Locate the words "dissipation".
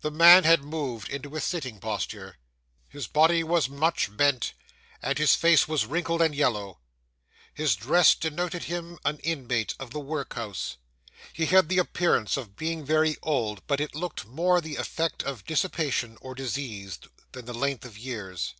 15.44-16.18